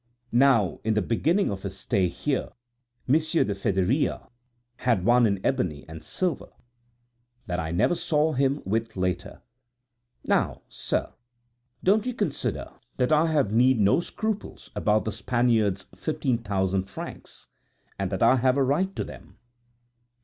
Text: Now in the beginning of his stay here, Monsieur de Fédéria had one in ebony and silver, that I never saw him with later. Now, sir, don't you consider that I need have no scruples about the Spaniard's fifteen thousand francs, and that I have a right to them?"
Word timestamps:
Now 0.33 0.79
in 0.83 0.95
the 0.95 1.01
beginning 1.03 1.51
of 1.51 1.61
his 1.61 1.77
stay 1.79 2.07
here, 2.07 2.53
Monsieur 3.05 3.43
de 3.43 3.53
Fédéria 3.53 4.31
had 4.77 5.05
one 5.05 5.27
in 5.27 5.39
ebony 5.45 5.85
and 5.87 6.01
silver, 6.03 6.49
that 7.45 7.59
I 7.59 7.69
never 7.69 7.93
saw 7.93 8.33
him 8.33 8.63
with 8.65 8.97
later. 8.97 9.43
Now, 10.25 10.63
sir, 10.67 11.13
don't 11.83 12.07
you 12.07 12.15
consider 12.15 12.71
that 12.97 13.13
I 13.13 13.25
need 13.49 13.77
have 13.77 13.85
no 13.85 13.99
scruples 13.99 14.71
about 14.75 15.05
the 15.05 15.11
Spaniard's 15.11 15.83
fifteen 15.93 16.39
thousand 16.39 16.85
francs, 16.85 17.45
and 17.99 18.09
that 18.11 18.23
I 18.23 18.37
have 18.37 18.57
a 18.57 18.63
right 18.63 18.95
to 18.95 19.03
them?" 19.03 19.37